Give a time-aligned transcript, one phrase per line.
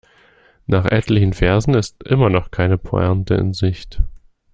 [0.65, 4.01] Nach etlichen Versen ist immer noch keine Pointe in Sicht.